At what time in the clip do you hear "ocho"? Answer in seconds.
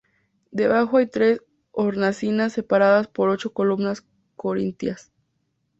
3.29-3.53